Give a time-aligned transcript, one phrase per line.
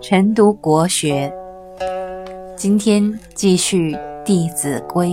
[0.00, 1.32] 晨读国学，
[2.54, 5.08] 今天继续《弟子规》。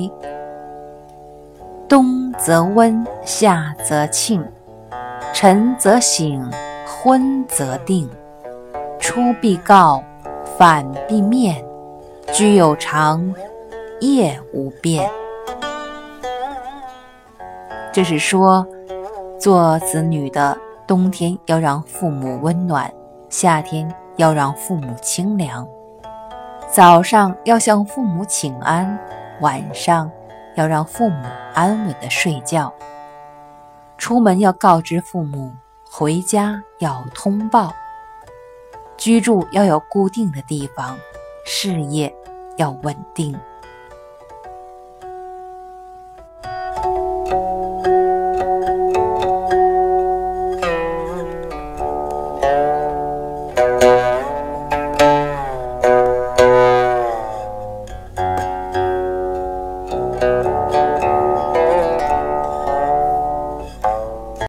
[1.88, 4.46] 冬则温，夏则庆，
[5.42, 6.48] 晨则省，
[6.86, 8.08] 昏则定。
[9.00, 10.04] 出必告，
[10.56, 11.66] 反必面。
[12.32, 13.34] 居有常，
[14.02, 15.10] 业无变。
[17.92, 18.64] 这是说，
[19.40, 22.94] 做子女的冬天要让父母温暖，
[23.28, 23.92] 夏天。
[24.18, 25.68] 要让父母清凉，
[26.70, 29.00] 早上要向父母请安，
[29.40, 30.12] 晚上
[30.56, 32.72] 要让父母安稳的睡觉。
[34.02, 37.72] 出门要告知父母回家要通报。
[38.98, 40.98] 居住要有固定的地方
[41.46, 42.12] 事业
[42.58, 43.40] 要稳定。